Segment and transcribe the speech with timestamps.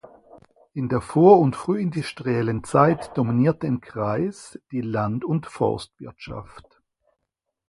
[0.73, 6.65] In der vor- und frühindustriellen Zeit dominierte im Kreis die Land- und Forstwirtschaft.